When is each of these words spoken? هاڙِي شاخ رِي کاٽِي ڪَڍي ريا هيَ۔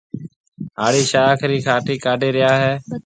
هاڙِي 0.79 1.03
شاخ 1.11 1.39
رِي 1.49 1.59
کاٽِي 1.67 1.95
ڪَڍي 2.05 2.29
ريا 2.35 2.51
هيَ۔ 2.61 2.73